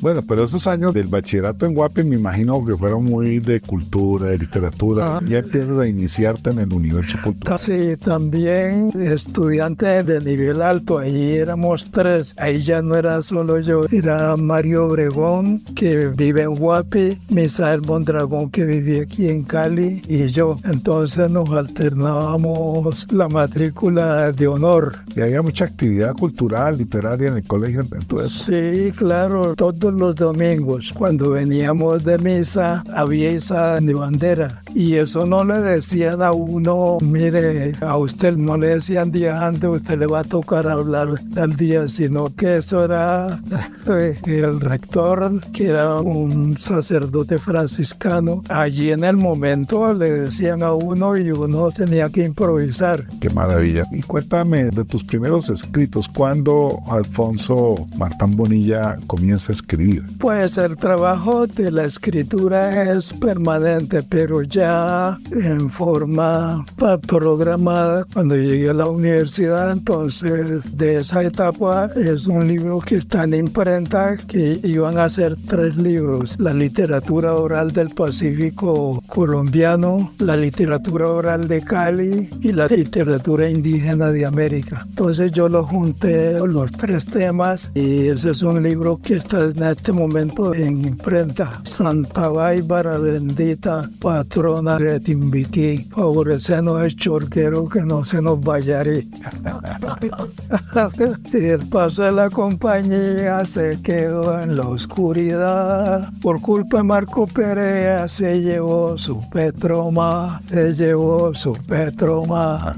Bueno, 0.00 0.22
pero 0.26 0.44
esos 0.44 0.66
años 0.66 0.94
del 0.94 1.08
bachillerato 1.08 1.66
en 1.66 1.74
Guapi 1.74 2.04
me 2.04 2.16
imagino 2.16 2.64
que 2.64 2.76
fueron 2.76 3.04
muy 3.04 3.40
de 3.40 3.60
cultura, 3.60 4.26
de 4.26 4.38
literatura. 4.38 5.20
Ya 5.26 5.38
empiezas 5.38 5.78
a 5.78 5.86
iniciarte 5.86 6.50
en 6.50 6.60
el 6.60 6.72
universo 6.72 7.18
cultural. 7.22 7.58
Sí, 7.58 7.96
también 7.96 8.90
estudiante 8.94 10.02
de 10.02 10.20
nivel 10.20 10.62
alto. 10.62 10.98
Ahí 10.98 11.32
éramos 11.32 11.90
tres. 11.90 12.34
Ahí 12.36 12.60
ya 12.60 12.82
no 12.82 12.94
era 12.94 13.22
solo 13.22 13.60
yo. 13.60 13.86
Era 13.90 14.36
Mario 14.36 14.86
Obregón, 14.86 15.60
que 15.74 16.06
vive 16.08 16.42
en 16.42 16.54
Guapi, 16.54 17.18
Misael 17.30 17.82
Mondragón, 17.82 18.50
que 18.50 18.64
vivía 18.64 19.02
aquí 19.02 19.28
en 19.28 19.42
Cali, 19.44 20.02
y 20.08 20.26
yo. 20.26 20.56
Entonces 20.64 21.30
nos 21.30 21.50
alternábamos 21.50 23.10
la 23.12 23.28
matrícula 23.28 24.32
de 24.32 24.46
honor. 24.46 24.98
Y 25.14 25.20
había 25.20 25.42
mucha 25.42 25.64
actividad 25.64 26.14
cultural, 26.14 26.78
literaria 26.78 27.28
en 27.28 27.36
el 27.38 27.44
colegio. 27.44 27.80
Entonces. 27.80 28.32
Sí, 28.32 28.92
claro. 28.92 29.54
Todos 29.88 30.00
los 30.00 30.16
domingos, 30.16 30.92
cuando 30.92 31.30
veníamos 31.30 32.04
de 32.04 32.18
misa, 32.18 32.84
había 32.94 33.30
esa 33.30 33.80
de 33.80 33.94
bandera. 33.94 34.60
Y 34.74 34.96
eso 34.96 35.24
no 35.24 35.42
le 35.44 35.62
decían 35.62 36.20
a 36.20 36.32
uno, 36.32 36.98
mire, 37.00 37.72
a 37.80 37.96
usted 37.96 38.36
no 38.36 38.58
le 38.58 38.68
decían 38.68 39.10
día 39.10 39.46
antes, 39.46 39.64
usted 39.64 39.98
le 39.98 40.06
va 40.06 40.20
a 40.20 40.24
tocar 40.24 40.68
hablar 40.68 41.08
al 41.36 41.56
día, 41.56 41.88
sino 41.88 42.34
que 42.36 42.56
eso 42.56 42.84
era 42.84 43.40
el 44.26 44.60
rector, 44.60 45.40
que 45.54 45.68
era 45.68 45.94
un 46.00 46.58
sacerdote 46.58 47.38
franciscano. 47.38 48.42
Allí 48.50 48.90
en 48.90 49.04
el 49.04 49.16
momento 49.16 49.94
le 49.94 50.10
decían 50.10 50.62
a 50.62 50.74
uno 50.74 51.16
y 51.16 51.30
uno 51.30 51.70
tenía 51.70 52.10
que 52.10 52.26
improvisar. 52.26 53.06
Qué 53.22 53.30
maravilla. 53.30 53.84
Y 53.90 54.02
cuéntame 54.02 54.64
de 54.64 54.84
tus 54.84 55.02
primeros 55.02 55.48
escritos, 55.48 56.10
¿cuándo 56.10 56.78
Alfonso 56.90 57.86
Martán 57.96 58.36
Bonilla 58.36 58.98
comienza 59.06 59.50
a 59.50 59.54
escribir? 59.54 59.77
Pues 60.18 60.58
el 60.58 60.76
trabajo 60.76 61.46
de 61.46 61.70
la 61.70 61.84
escritura 61.84 62.92
es 62.94 63.12
permanente, 63.12 64.02
pero 64.02 64.42
ya 64.42 65.16
en 65.30 65.70
forma 65.70 66.64
programada. 67.06 68.04
Cuando 68.12 68.36
llegué 68.36 68.70
a 68.70 68.74
la 68.74 68.86
universidad, 68.86 69.70
entonces 69.70 70.76
de 70.76 70.98
esa 70.98 71.22
etapa 71.22 71.90
es 71.94 72.26
un 72.26 72.48
libro 72.48 72.80
que 72.80 72.96
está 72.96 73.24
en 73.24 73.34
imprenta, 73.34 74.16
que 74.16 74.58
iban 74.64 74.98
a 74.98 75.08
ser 75.08 75.36
tres 75.46 75.76
libros. 75.76 76.36
La 76.40 76.52
literatura 76.52 77.34
oral 77.34 77.70
del 77.70 77.90
Pacífico 77.90 79.02
colombiano, 79.06 80.12
la 80.18 80.36
literatura 80.36 81.08
oral 81.08 81.46
de 81.46 81.62
Cali 81.62 82.28
y 82.40 82.52
la 82.52 82.66
literatura 82.66 83.48
indígena 83.48 84.10
de 84.10 84.26
América. 84.26 84.84
Entonces 84.88 85.30
yo 85.30 85.48
lo 85.48 85.62
junté 85.62 86.38
los 86.46 86.72
tres 86.72 87.06
temas 87.06 87.70
y 87.74 88.08
ese 88.08 88.30
es 88.30 88.42
un 88.42 88.62
libro 88.62 88.98
que 89.00 89.14
está 89.14 89.44
en 89.44 89.67
este 89.72 89.92
momento 89.92 90.54
en 90.54 90.84
imprenta. 90.84 91.60
Santa 91.64 92.28
Bárbara 92.28 92.98
bendita, 92.98 93.88
patrona 94.00 94.78
de 94.78 95.00
Timbiquí, 95.00 95.88
favorecenos 95.94 96.84
el 96.84 96.96
chorquero 96.96 97.68
que 97.68 97.82
no 97.82 98.04
se 98.04 98.22
nos 98.22 98.40
vaya 98.40 98.82
el 101.32 101.66
paso 101.68 102.04
de 102.04 102.12
la 102.12 102.30
compañía 102.30 103.44
se 103.44 103.80
quedó 103.82 104.40
en 104.40 104.56
la 104.56 104.68
oscuridad. 104.68 106.12
Por 106.20 106.40
culpa 106.40 106.78
de 106.78 106.84
Marco 106.84 107.26
Perea 107.26 108.08
se 108.08 108.40
llevó 108.40 108.96
su 108.96 109.20
Petroma, 109.30 110.40
se 110.48 110.74
llevó 110.74 111.34
su 111.34 111.52
Petroma. 111.52 112.76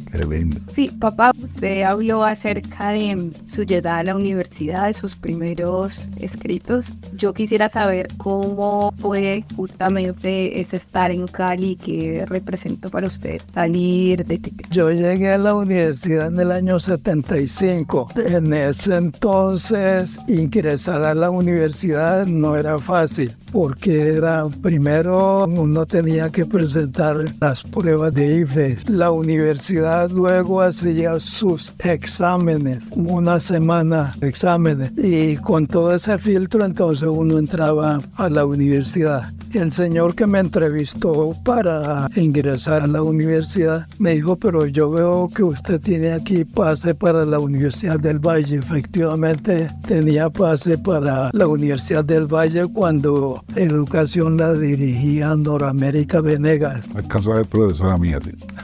Sí, 0.74 0.88
papá, 0.88 1.32
Usted 1.42 1.82
habló 1.82 2.24
acerca 2.24 2.90
de 2.90 3.32
su 3.46 3.64
llegada 3.64 3.98
a 3.98 4.04
la 4.04 4.16
universidad, 4.16 4.86
de 4.86 4.94
sus 4.94 5.16
primeros 5.16 6.08
escritos. 6.16 6.79
Yo 7.14 7.32
quisiera 7.32 7.68
saber 7.68 8.08
cómo 8.16 8.92
fue 8.98 9.44
justamente 9.56 10.60
ese 10.60 10.76
estar 10.76 11.10
en 11.10 11.26
Cali 11.26 11.76
que 11.76 12.24
representó 12.26 12.90
para 12.90 13.06
usted 13.06 13.40
salir 13.52 14.24
de 14.24 14.40
Yo 14.70 14.90
llegué 14.90 15.32
a 15.32 15.38
la 15.38 15.54
universidad 15.54 16.28
en 16.28 16.40
el 16.40 16.50
año 16.50 16.80
75. 16.80 18.08
En 18.16 18.52
ese 18.52 18.96
entonces 18.96 20.18
ingresar 20.26 21.02
a 21.02 21.14
la 21.14 21.30
universidad 21.30 22.26
no 22.26 22.56
era 22.56 22.78
fácil 22.78 23.34
porque 23.52 24.14
era 24.16 24.46
primero 24.62 25.44
uno 25.44 25.86
tenía 25.86 26.30
que 26.30 26.46
presentar 26.46 27.16
las 27.40 27.62
pruebas 27.62 28.14
de 28.14 28.40
IFE. 28.40 28.78
La 28.88 29.10
universidad 29.10 30.10
luego 30.10 30.62
hacía 30.62 31.18
sus 31.20 31.74
exámenes, 31.80 32.84
una 32.92 33.40
semana 33.40 34.14
exámenes 34.20 34.92
y 34.96 35.36
con 35.36 35.66
todo 35.66 35.94
ese 35.94 36.18
filtro 36.18 36.64
entonces 36.70 37.08
uno 37.08 37.36
entraba 37.38 37.98
a 38.14 38.28
la 38.28 38.46
universidad. 38.46 39.28
El 39.52 39.72
señor 39.72 40.14
que 40.14 40.26
me 40.26 40.38
entrevistó 40.38 41.34
para 41.44 42.08
ingresar 42.14 42.82
a 42.82 42.86
la 42.86 43.02
universidad 43.02 43.88
me 43.98 44.14
dijo, 44.14 44.36
pero 44.36 44.66
yo 44.66 44.88
veo 44.88 45.28
que 45.34 45.42
usted 45.42 45.80
tiene 45.80 46.12
aquí 46.12 46.44
pase 46.44 46.94
para 46.94 47.24
la 47.24 47.40
Universidad 47.40 47.98
del 47.98 48.20
Valle. 48.20 48.58
Efectivamente 48.58 49.68
tenía 49.88 50.30
pase 50.30 50.78
para 50.78 51.30
la 51.32 51.48
Universidad 51.48 52.04
del 52.04 52.32
Valle 52.32 52.68
cuando 52.72 53.42
educación 53.56 54.36
la 54.36 54.54
dirigía 54.54 55.34
Noramérica 55.34 56.20
Venegas. 56.20 56.84
Alcanzó 56.94 57.34
ser 57.34 57.46
profesora 57.46 57.96
mía, 57.96 58.20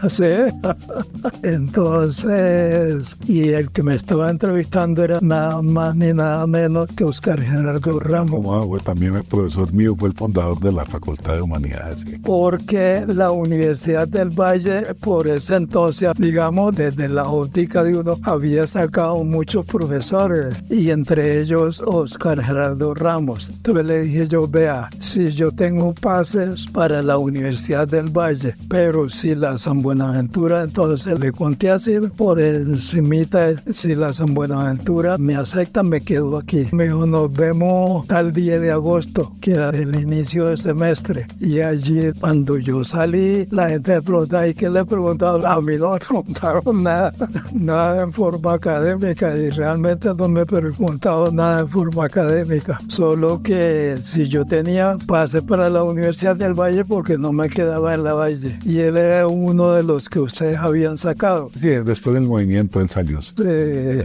sí. 0.09 0.25
Entonces, 1.43 3.17
y 3.27 3.49
el 3.49 3.73
que 3.73 3.83
me 3.83 3.97
estaba 3.97 4.31
entrevistando 4.31 5.03
era 5.03 5.19
nada 5.21 5.61
más 5.63 5.97
ni 5.97 6.13
nada 6.13 6.47
menos 6.47 6.89
que 6.95 7.03
Oscar 7.03 7.41
Gerardo 7.41 7.96
Ramos. 8.01 8.31
Como 8.31 8.79
también 8.79 9.17
el 9.17 9.25
profesor 9.25 9.73
mío 9.73 9.95
fue 9.97 10.09
el 10.11 10.15
fundador 10.15 10.61
de 10.61 10.73
la 10.73 10.85
Facultad 10.85 11.35
de 11.35 11.43
Humanidades. 11.43 12.05
Porque 12.23 13.05
la 13.07 13.31
Universidad 13.31 14.09
del 14.09 14.31
Valle, 14.31 14.95
por 15.01 15.27
ese 15.27 15.57
entonces, 15.57 16.13
digamos, 16.19 16.75
desde 16.75 17.09
la 17.09 17.29
óptica 17.29 17.83
de 17.83 17.97
uno, 17.99 18.17
había 18.23 18.67
sacado 18.67 19.23
muchos 19.25 19.65
profesores 19.67 20.57
y 20.71 20.91
entre 20.91 21.41
ellos 21.41 21.83
Oscar 21.85 22.43
Gerardo 22.43 22.95
Ramos. 22.95 23.51
Entonces 23.51 23.87
le 23.87 24.03
dije 24.03 24.29
yo, 24.29 24.49
vea, 24.49 24.89
si 25.01 25.31
yo 25.33 25.53
tengo 25.53 25.93
pases 25.95 26.67
para 26.67 27.03
la 27.03 27.19
Universidad 27.19 27.89
del 27.89 28.09
Valle, 28.09 28.55
pero 28.69 29.09
si 29.09 29.35
la 29.35 29.59
San 29.59 29.83
Buenaventura, 29.83 30.63
entonces 30.63 31.19
le 31.19 31.33
conté 31.33 31.71
así 31.71 31.99
por 32.17 32.41
encimita, 32.41 33.55
si 33.73 33.95
la 33.95 34.13
San 34.13 34.35
Buenaventura 34.35 35.19
me 35.19 35.37
acepta, 35.37 35.83
me 35.83 36.01
quedo 36.01 36.39
aquí. 36.39 36.67
Me 36.73 36.85
dijo, 36.85 37.07
nos 37.07 37.33
vemos 37.33 37.86
al 38.09 38.33
día 38.33 38.59
de 38.59 38.71
agosto, 38.73 39.33
que 39.41 39.53
era 39.53 39.71
el 39.71 39.95
inicio 40.01 40.47
del 40.47 40.59
semestre. 40.59 41.27
Y 41.41 41.61
allí, 41.61 42.13
cuando 42.19 42.59
yo 42.59 42.85
salí, 42.85 43.47
la 43.51 43.69
gente 43.69 43.95
me 43.95 44.03
preguntaba, 44.03 44.49
¿y 44.49 44.55
qué 44.55 44.69
le 44.69 44.85
preguntaba? 44.85 45.53
A 45.53 45.61
mí 45.61 45.77
no 45.77 45.93
me 45.93 45.99
preguntaron 45.99 46.83
nada, 46.83 47.13
nada 47.53 48.03
en 48.03 48.13
forma 48.13 48.55
académica, 48.55 49.37
y 49.37 49.51
realmente 49.51 50.09
no 50.17 50.29
me 50.29 50.45
preguntaron 50.45 51.37
nada 51.37 51.61
en 51.61 51.69
forma 51.69 52.05
académica. 52.05 52.79
Solo 52.89 53.43
que 53.43 53.97
si 54.03 54.29
yo 54.29 54.45
tenía 54.45 54.97
pase 55.07 55.43
para 55.43 55.69
la 55.69 55.83
Universidad 55.83 56.37
del 56.37 56.55
Valle 56.55 56.85
porque 56.85 57.19
no 57.19 57.33
me 57.33 57.49
quedaba 57.49 57.95
en 57.95 58.05
la 58.05 58.15
Valle. 58.15 58.59
Y 58.65 58.79
él 58.79 58.97
era 58.97 59.27
uno 59.27 59.73
de 59.73 59.83
los 59.83 60.09
que 60.09 60.21
ustedes 60.21 60.59
habían 60.59 60.99
sacado. 60.99 61.51
Sí, 61.55 61.69
después 61.69 62.15
del 62.15 62.25
movimiento 62.25 62.81
él 62.81 62.91
salió. 62.91 63.21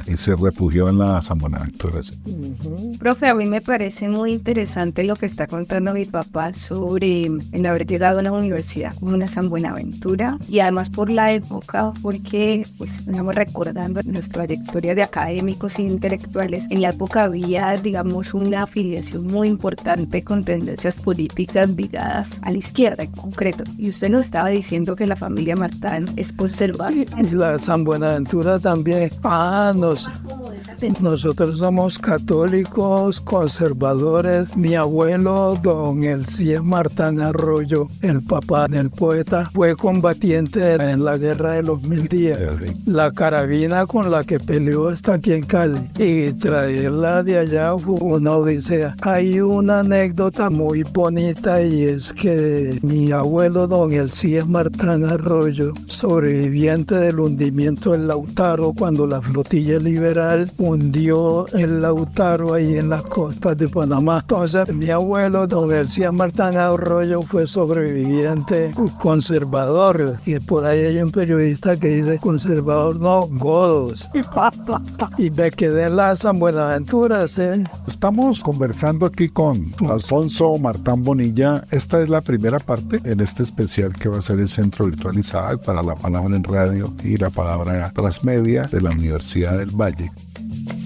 Y 0.08 0.18
se 0.18 0.36
refugió 0.36 0.90
en 0.90 1.00
la 1.00 1.22
San 1.22 1.38
Buenaventura. 1.38 2.02
Profe, 3.00 3.28
a 3.28 3.36
mí 3.36 3.46
me 3.46 3.62
parece 3.72 4.10
muy 4.10 4.34
interesante 4.34 5.06
lo 5.06 5.16
que 5.16 5.26
está 5.26 5.48
contando 5.48 5.94
mi 5.94 6.04
papá 6.04 6.54
sobre 6.54 7.32
el 7.54 7.66
haber 7.66 7.88
llegado 7.88 8.18
a 8.18 8.22
una 8.22 8.34
universidad 8.34 8.94
como 8.96 9.14
una 9.14 9.30
San 9.30 9.48
Buenaventura 9.48 10.38
y 10.50 10.60
además 10.60 10.90
por 10.90 11.10
la 11.10 11.32
época, 11.32 11.94
porque 12.02 12.68
pues 12.78 13.00
estamos 13.00 13.34
recordando 13.34 14.02
nuestra 14.04 14.46
trayectoria 14.46 14.94
de 14.94 15.04
académicos 15.04 15.80
e 15.80 15.84
intelectuales. 15.84 16.66
En 16.70 16.82
la 16.82 16.90
época 16.90 17.24
había, 17.24 17.72
digamos, 17.78 18.34
una 18.34 18.64
afiliación 18.64 19.28
muy 19.28 19.48
importante 19.48 20.22
con 20.22 20.44
tendencias 20.44 20.98
políticas 20.98 21.70
ligadas 21.70 22.42
a 22.42 22.52
la 22.52 22.58
izquierda 22.58 23.04
en 23.04 23.12
concreto. 23.12 23.64
Y 23.78 23.88
usted 23.88 24.10
nos 24.10 24.26
estaba 24.26 24.50
diciendo 24.50 24.98
que 24.98 25.08
la 25.08 25.16
familia 25.16 25.56
Martán 25.56 26.08
es 26.18 26.34
conservadora. 26.34 27.06
La 27.32 27.58
San 27.58 27.86
Buenaventura 27.86 28.60
también. 28.60 29.12
Ah, 29.24 29.72
nos, 29.74 30.10
nosotros 30.90 31.60
somos 31.60 32.00
católicos, 32.00 33.22
conservadores. 33.22 34.56
Mi 34.58 34.76
abuelo, 34.76 35.60
don 35.62 36.04
Elciés 36.04 36.64
Martán 36.64 37.22
Arroyo, 37.22 37.88
el 38.02 38.22
papá 38.22 38.68
del 38.68 38.90
poeta, 38.90 39.48
fue 39.54 39.76
combatiente 39.76 40.74
en 40.74 41.06
la 41.06 41.18
guerra 41.18 41.54
de 41.54 41.64
los 41.64 41.84
mil 41.84 42.08
días. 42.08 42.40
La 42.86 43.12
carabina 43.12 43.86
con 43.86 44.10
la 44.10 44.24
que 44.24 44.40
peleó 44.40 44.90
está 44.90 45.16
aquí 45.16 45.34
en 45.34 45.44
Cali 45.44 45.80
y 46.00 46.34
traerla 46.34 47.22
de 47.22 47.38
allá 47.38 47.78
fue 47.78 47.96
una 48.02 48.32
odisea. 48.38 48.96
Hay 49.02 49.40
una 49.40 49.82
anécdota 49.82 50.50
muy 50.50 50.82
bonita 50.82 51.62
y 51.62 51.84
es 51.84 52.12
que 52.12 52.80
mi 52.82 53.12
abuelo, 53.12 53.68
don 53.68 53.94
Elciés 53.94 54.48
Martán 54.48 55.06
Arroyo, 55.06 55.74
sobreviviente 55.86 56.96
del 56.96 57.20
hundimiento 57.20 57.92
del 57.92 58.08
Lautaro 58.08 58.74
cuando 58.74 59.06
la 59.06 59.22
flotilla 59.22 59.78
liberal 59.78 60.52
hundió 60.72 61.48
el 61.50 61.82
Lautaro 61.82 62.54
ahí 62.54 62.78
en 62.78 62.90
las 62.90 63.04
costas 63.04 63.58
de 63.58 63.68
Panamá. 63.68 64.20
Entonces, 64.22 64.74
mi 64.74 64.90
abuelo, 64.90 65.48
don 65.48 65.72
Elciés 65.72 66.12
Martán 66.12 66.58
Arroyo, 66.58 67.22
fue 67.22 67.48
sobreviviente 67.48 68.74
conservador. 69.00 70.18
Y 70.26 70.40
por 70.40 70.66
ahí 70.66 70.80
hay 70.80 70.98
un 71.00 71.12
periodista 71.12 71.78
que 71.78 71.88
dice 71.88 72.20
conservador, 72.20 73.00
no, 73.00 73.28
godos. 73.28 74.10
Y 75.18 75.30
me 75.30 75.52
quedé 75.52 75.88
en 75.88 75.98
la 75.98 76.16
San 76.16 76.40
Buenaventura. 76.40 77.26
Estamos 77.88 78.40
conversando 78.40 79.06
aquí 79.06 79.30
con 79.30 79.72
Alfonso 79.90 80.58
Martán 80.58 81.04
Bonilla. 81.04 81.66
Esta 81.72 82.02
es 82.02 82.10
la 82.10 82.22
primera 82.22 82.60
parte 82.60 83.02
en 83.04 83.20
este 83.20 83.44
especial 83.44 83.94
que 83.94 84.10
va 84.10 84.20
a 84.20 84.22
ser 84.22 84.40
el 84.40 84.50
Centro 84.50 84.86
Virtualizado 84.86 85.60
para 85.60 85.84
la 85.84 85.96
Palabra 85.96 86.36
en 86.36 86.44
Radio 86.44 86.94
y 87.04 87.18
la 87.18 87.30
Palabra 87.30 87.92
Transmedia 87.94 88.64
de 88.64 88.82
la 88.82 88.92
Universidad 88.92 89.58
del 89.58 89.72
Valle. 89.72 90.12
thank 90.52 90.72
you 90.72 90.81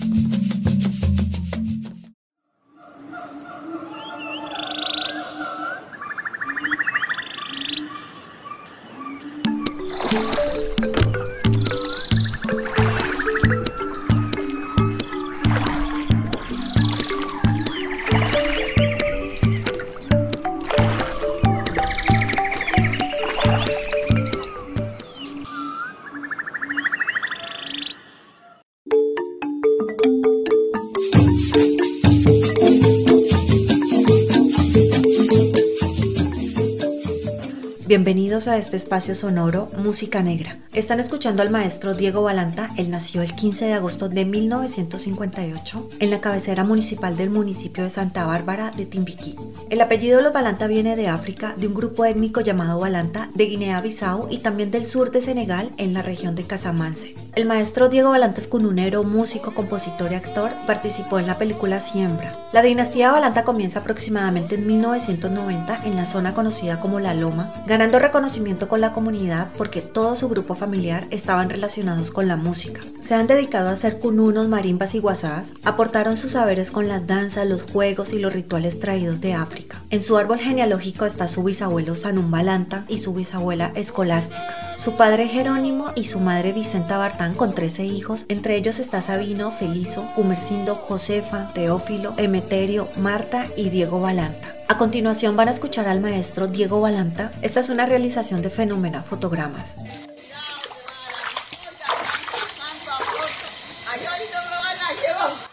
Bienvenidos 37.88 38.48
a 38.48 38.58
este 38.58 38.78
espacio 38.78 39.14
sonoro 39.14 39.70
Música 39.78 40.24
Negra. 40.24 40.56
Están 40.74 41.00
escuchando 41.00 41.44
al 41.44 41.52
maestro 41.52 41.94
Diego 41.94 42.24
Balanta. 42.24 42.72
Él 42.78 42.90
nació 42.90 43.22
el 43.22 43.36
15 43.36 43.66
de 43.66 43.74
agosto 43.74 44.10
de 44.10 44.26
1958 44.26 45.90
en 46.00 46.10
la 46.10 46.20
cabecera 46.20 46.64
municipal 46.64 47.16
del 47.16 47.30
municipio 47.30 47.84
de 47.84 47.92
Santa 47.92 48.26
Bárbara 48.26 48.72
de 48.72 48.88
Timbiquí. 48.88 49.36
El 49.70 49.82
apellido 49.82 50.18
de 50.18 50.24
los 50.24 50.34
Balanta 50.34 50.66
viene 50.66 50.96
de 50.96 51.10
África, 51.10 51.54
de 51.58 51.68
un 51.68 51.76
grupo 51.76 52.06
étnico 52.06 52.42
llamado 52.42 52.80
Balanta, 52.80 53.30
de 53.36 53.46
Guinea-Bissau 53.46 54.30
y 54.32 54.40
también 54.40 54.72
del 54.72 54.88
sur 54.88 55.12
de 55.12 55.22
Senegal, 55.22 55.70
en 55.78 55.94
la 55.94 56.02
región 56.02 56.34
de 56.34 56.44
Casamance. 56.44 57.14
El 57.36 57.46
maestro 57.46 57.90
Diego 57.90 58.10
Balanta 58.10 58.42
es 58.42 58.48
cununero, 58.48 59.04
músico, 59.04 59.54
compositor 59.54 60.12
y 60.12 60.16
actor. 60.16 60.52
Participó 60.66 61.20
en 61.20 61.28
la 61.28 61.38
película 61.38 61.82
Siembra. 61.82 62.34
La 62.52 62.62
dinastía 62.62 63.12
Balanta 63.12 63.44
comienza 63.44 63.80
aproximadamente 63.80 64.56
en 64.56 64.66
1990 64.66 65.82
en 65.86 65.96
la 65.98 66.06
zona 66.06 66.34
conocida 66.34 66.80
como 66.80 67.00
La 67.00 67.14
Loma, 67.14 67.52
ganando 67.76 68.00
reconocimiento 68.00 68.70
con 68.70 68.80
la 68.80 68.94
comunidad 68.94 69.50
porque 69.58 69.82
todo 69.82 70.16
su 70.16 70.30
grupo 70.30 70.56
familiar 70.56 71.04
estaban 71.12 71.50
relacionados 71.50 72.10
con 72.10 72.26
la 72.26 72.38
música. 72.38 72.80
Se 73.04 73.16
han 73.16 73.28
dedicado 73.28 73.68
a 73.68 73.74
hacer 73.74 74.00
cununos, 74.00 74.48
marimbas 74.48 74.96
y 74.96 75.00
guasás, 75.00 75.48
aportaron 75.66 76.16
sus 76.16 76.32
saberes 76.32 76.72
con 76.72 76.88
las 76.88 77.06
danzas, 77.06 77.46
los 77.46 77.64
juegos 77.64 78.14
y 78.14 78.20
los 78.20 78.32
rituales 78.32 78.80
traídos 78.80 79.20
de 79.20 79.34
África. 79.34 79.82
En 79.90 80.02
su 80.02 80.16
árbol 80.16 80.40
genealógico 80.40 81.06
está 81.06 81.28
su 81.28 81.44
bisabuelo 81.44 81.96
Sanum 81.96 82.32
Balanta 82.32 82.86
y 82.88 83.00
su 83.00 83.14
bisabuela 83.14 83.74
Escolástica. 83.76 84.56
Su 84.78 84.96
padre 84.96 85.28
Jerónimo 85.28 85.92
y 85.96 86.06
su 86.06 86.22
madre 86.22 86.54
Vicenta 86.54 86.98
Bartán 86.98 87.34
con 87.34 87.54
13 87.54 87.84
hijos, 87.84 88.24
entre 88.30 88.56
ellos 88.56 88.80
está 88.80 89.02
Sabino, 89.02 89.52
Felizo, 89.52 90.10
Humercindo, 90.16 90.76
Josefa, 90.76 91.52
Teófilo, 91.54 92.14
Emeterio, 92.16 92.88
Marta 92.96 93.48
y 93.58 93.70
Diego 93.70 94.00
Balanta. 94.00 94.55
A 94.68 94.78
continuación 94.80 95.36
van 95.36 95.48
a 95.48 95.52
escuchar 95.52 95.88
al 95.88 96.02
maestro 96.02 96.48
Diego 96.48 96.82
Balanta. 96.82 97.32
Esta 97.44 97.60
es 97.60 97.70
una 97.70 97.86
realización 97.86 98.42
de 98.42 98.50
Fenómena 98.50 99.04
Fotogramas. 99.04 99.76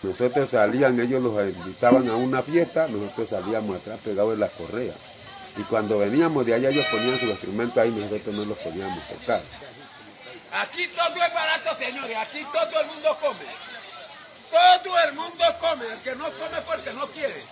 Nosotros 0.02 0.50
salían, 0.50 0.98
ellos 0.98 1.22
los 1.22 1.34
invitaban 1.46 2.08
a 2.08 2.16
una 2.16 2.42
fiesta, 2.42 2.88
nosotros 2.88 3.28
salíamos 3.28 3.76
atrás 3.76 4.00
pegados 4.02 4.34
en 4.34 4.40
las 4.40 4.50
correas. 4.52 4.96
Y 5.56 5.62
cuando 5.62 5.98
veníamos 5.98 6.46
de 6.46 6.54
allá 6.54 6.70
ellos 6.70 6.86
ponían 6.90 7.18
sus 7.18 7.28
instrumentos 7.28 7.76
ahí, 7.76 7.90
nosotros 7.90 8.34
no 8.34 8.44
los 8.46 8.58
podíamos 8.58 9.06
tocar. 9.08 9.42
Aquí 10.54 10.88
todo 10.88 11.22
es 11.22 11.34
barato, 11.34 11.74
señores, 11.76 12.16
aquí 12.16 12.44
todo 12.50 12.80
el 12.80 12.86
mundo 12.86 13.18
come. 13.20 13.46
Todo 14.50 14.98
el 15.06 15.14
mundo 15.14 15.44
come, 15.60 15.84
el 15.92 15.98
que 16.00 16.16
no 16.16 16.24
come 16.24 16.60
porque 16.66 16.92
no 16.94 17.06
quiere. 17.08 17.42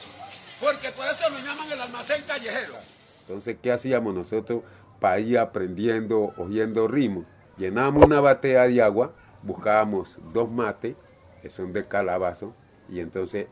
Porque 0.61 0.91
por 0.91 1.07
eso 1.07 1.31
nos 1.31 1.43
llaman 1.43 1.73
el 1.73 1.81
almacén 1.81 2.23
callejero. 2.27 2.75
Entonces, 3.23 3.57
¿qué 3.63 3.73
hacíamos 3.73 4.15
nosotros 4.15 4.63
para 5.01 5.19
ir 5.19 5.39
aprendiendo, 5.39 6.35
oyendo 6.37 6.87
ritmos? 6.87 7.25
Llenábamos 7.57 8.07
una 8.07 8.21
batea 8.21 8.69
de 8.69 8.83
agua, 8.83 9.15
buscábamos 9.43 10.19
dos 10.33 10.51
mates 10.51 10.97
que 11.41 11.49
son 11.49 11.73
de 11.73 11.87
calabazo, 11.87 12.55
y 12.89 13.01
entonces 13.01 13.47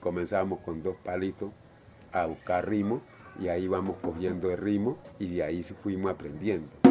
comenzamos 0.00 0.60
con 0.60 0.82
dos 0.82 0.96
palitos 1.02 1.50
a 2.12 2.26
buscar 2.26 2.68
ritmo, 2.68 3.00
y 3.40 3.48
ahí 3.48 3.66
vamos 3.68 3.96
cogiendo 4.02 4.50
el 4.50 4.58
ritmo, 4.58 4.98
y 5.18 5.36
de 5.36 5.42
ahí 5.42 5.62
fuimos 5.62 6.12
aprendiendo. 6.12 6.81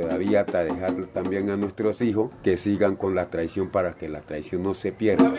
Todavía 0.00 0.44
dejar 0.44 0.94
también 1.06 1.50
a 1.50 1.56
nuestros 1.56 2.00
hijos 2.00 2.30
que 2.42 2.56
sigan 2.56 2.96
con 2.96 3.14
la 3.14 3.28
tradición 3.30 3.68
para 3.68 3.92
que 3.92 4.08
la 4.08 4.20
tradición 4.20 4.62
no 4.62 4.74
se 4.74 4.92
pierda. 4.92 5.32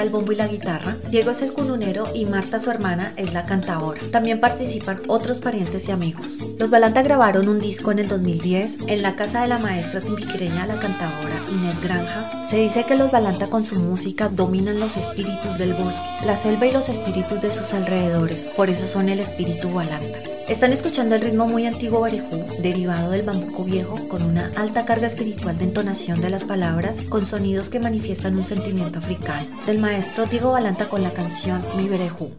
Toca 0.00 0.02
el 0.02 0.10
bombo 0.10 0.32
y 0.32 0.36
la 0.36 0.48
guitarra. 0.48 0.96
Diego 1.10 1.30
es 1.30 1.42
el 1.42 1.52
cununero 1.52 2.04
y 2.14 2.24
Marta, 2.24 2.58
su 2.58 2.70
hermana, 2.70 3.12
es 3.16 3.32
la 3.34 3.44
cantadora. 3.44 4.00
También 4.10 4.40
participan 4.40 5.00
otros 5.08 5.38
parientes 5.38 5.88
y 5.88 5.92
amigos. 5.92 6.38
Los 6.58 6.70
Balanta 6.70 7.02
grabaron 7.02 7.48
un 7.48 7.58
disco 7.58 7.90
en 7.92 7.98
el 7.98 8.08
2010 8.08 8.88
en 8.88 9.02
la 9.02 9.16
casa 9.16 9.42
de 9.42 9.48
la 9.48 9.58
maestra 9.58 10.00
timbiquireña, 10.00 10.66
la 10.66 10.78
cantadora 10.78 11.42
Inés 11.52 11.80
Granja. 11.82 12.48
Se 12.48 12.56
dice 12.56 12.84
que 12.84 12.96
los 12.96 13.10
Balanta 13.10 13.48
con 13.48 13.64
su 13.64 13.78
música 13.78 14.28
dominan 14.28 14.80
los 14.80 14.96
espíritus 14.96 15.58
del 15.58 15.74
bosque, 15.74 16.00
la 16.24 16.36
selva 16.36 16.66
y 16.66 16.72
los 16.72 16.88
espíritus 16.88 17.40
de 17.40 17.52
sus 17.52 17.74
alrededores. 17.74 18.44
Por 18.56 18.70
eso 18.70 18.86
son 18.86 19.08
el 19.08 19.20
espíritu 19.20 19.72
Balanta. 19.72 20.39
Están 20.50 20.72
escuchando 20.72 21.14
el 21.14 21.20
ritmo 21.20 21.46
muy 21.46 21.64
antiguo 21.64 22.00
barejú, 22.00 22.44
derivado 22.60 23.12
del 23.12 23.22
bambuco 23.22 23.62
viejo, 23.62 24.08
con 24.08 24.24
una 24.24 24.50
alta 24.56 24.84
carga 24.84 25.06
espiritual 25.06 25.56
de 25.56 25.62
entonación 25.62 26.20
de 26.20 26.28
las 26.28 26.42
palabras, 26.42 27.06
con 27.06 27.24
sonidos 27.24 27.70
que 27.70 27.78
manifiestan 27.78 28.36
un 28.36 28.42
sentimiento 28.42 28.98
africano, 28.98 29.46
del 29.64 29.78
maestro 29.78 30.26
Diego 30.26 30.50
Balanta 30.50 30.86
con 30.86 31.04
la 31.04 31.12
canción 31.12 31.62
Mi 31.76 31.88
Berejú. 31.88 32.32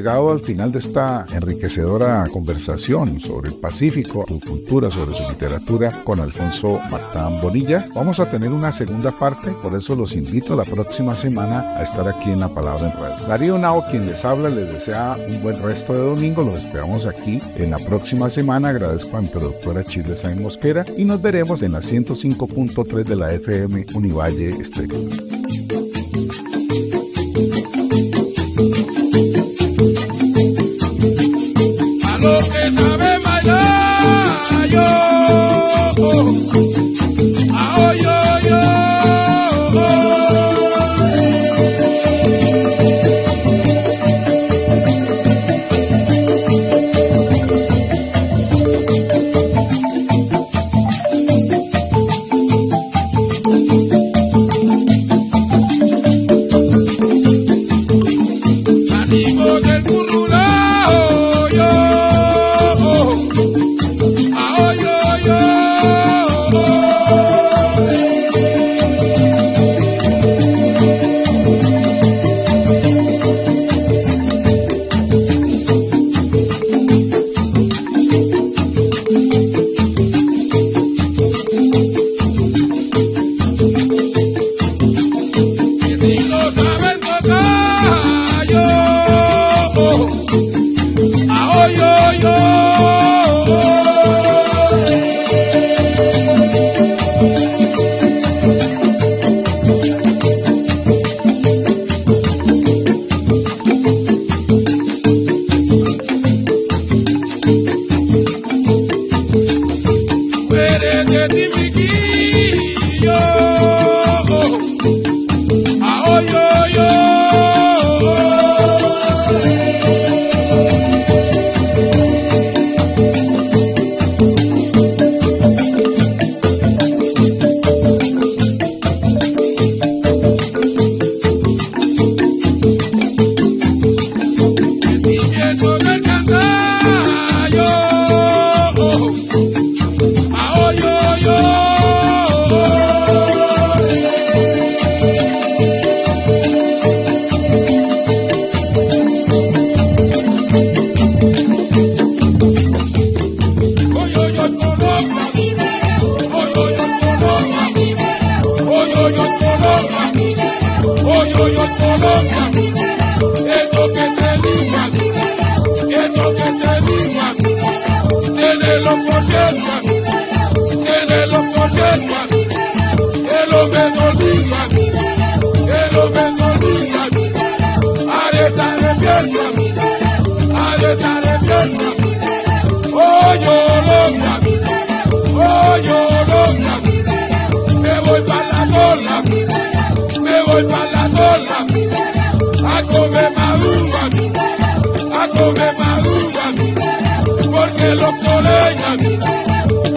Llegado 0.00 0.32
al 0.32 0.40
final 0.40 0.72
de 0.72 0.78
esta 0.78 1.26
enriquecedora 1.30 2.26
conversación 2.32 3.20
sobre 3.20 3.50
el 3.50 3.56
Pacífico, 3.56 4.24
su 4.26 4.40
cultura, 4.40 4.90
sobre 4.90 5.14
su 5.14 5.28
literatura 5.28 5.92
con 6.04 6.20
Alfonso 6.20 6.80
Martán 6.90 7.38
Bonilla. 7.42 7.86
Vamos 7.94 8.18
a 8.18 8.30
tener 8.30 8.48
una 8.48 8.72
segunda 8.72 9.12
parte, 9.12 9.50
por 9.62 9.76
eso 9.76 9.94
los 9.94 10.16
invito 10.16 10.56
la 10.56 10.64
próxima 10.64 11.14
semana 11.14 11.76
a 11.76 11.82
estar 11.82 12.08
aquí 12.08 12.30
en 12.30 12.40
La 12.40 12.48
Palabra 12.48 12.90
en 12.90 12.98
Radio. 12.98 13.26
Darío 13.26 13.58
Nao, 13.58 13.84
quien 13.90 14.06
les 14.06 14.24
habla, 14.24 14.48
les 14.48 14.72
desea 14.72 15.18
un 15.28 15.42
buen 15.42 15.62
resto 15.62 15.92
de 15.92 15.98
domingo. 15.98 16.44
Los 16.44 16.64
esperamos 16.64 17.04
aquí 17.04 17.38
en 17.56 17.70
la 17.70 17.78
próxima 17.78 18.30
semana. 18.30 18.70
Agradezco 18.70 19.18
a 19.18 19.20
mi 19.20 19.28
productora 19.28 19.84
Chile 19.84 20.16
Sain 20.16 20.42
Mosquera 20.42 20.86
y 20.96 21.04
nos 21.04 21.20
veremos 21.20 21.60
en 21.60 21.72
la 21.72 21.80
105.3 21.80 23.04
de 23.04 23.16
la 23.16 23.34
FM 23.34 23.84
Univalle 23.94 24.48
Estéreo. 24.62 25.89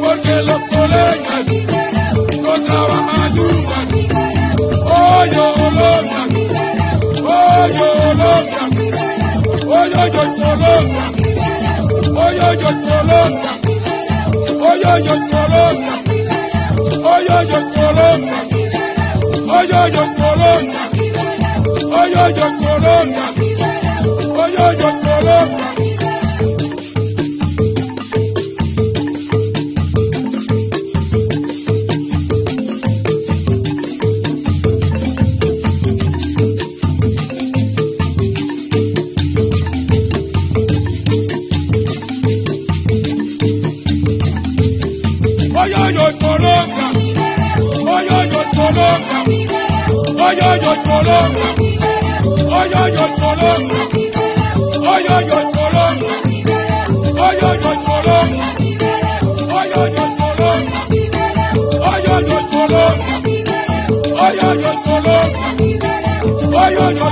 Porque 0.02 0.41
los 0.43 0.62
colegas 0.69 1.45
no 2.41 2.54
trabajan 2.65 3.36
nunca. 3.36 3.73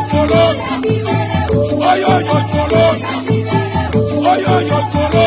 yotoro 0.01 0.43
oyo 1.89 2.13
yotoro 2.27 2.85
oyo 4.31 4.55
yotoro 4.69 5.25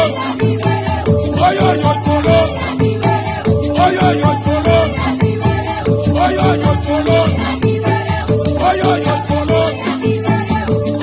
oyo 1.46 1.68
yotoro 1.82 2.38
oyo 3.84 4.08
yotoro 4.22 4.78
oyo 6.24 6.48
yotoro 6.62 7.18
oyo 8.66 8.90
yotoro 9.04 9.60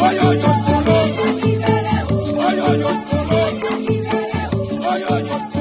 oyo 0.05 0.27
yotoro 0.43 0.97
oyo 2.45 2.69
yotoro 2.81 3.39
oyo 4.91 5.15
yotoro. 5.27 5.60